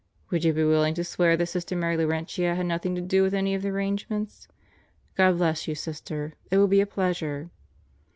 Would 0.31 0.43
you 0.43 0.51
be 0.51 0.63
willing 0.63 0.95
to 0.95 1.03
swear 1.03 1.37
that 1.37 1.45
Sister 1.45 1.75
Mary 1.75 1.95
Laurentia 1.95 2.55
had 2.55 2.65
nothing 2.65 2.95
to 2.95 3.01
do 3.01 3.21
with 3.21 3.35
any 3.35 3.53
of 3.53 3.61
the 3.61 3.69
arrange 3.69 4.09
ments? 4.09 4.47
God 5.13 5.37
bless 5.37 5.67
you, 5.67 5.75
Sister. 5.75 6.33
It 6.49 6.57
will 6.57 6.65
be 6.67 6.81
a 6.81 6.87
pleasure." 6.87 7.51